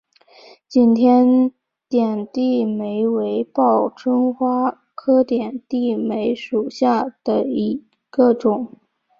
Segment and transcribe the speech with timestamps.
[0.67, 1.51] 景天
[1.87, 8.79] 点地梅为报春花科点地梅属下的一个种。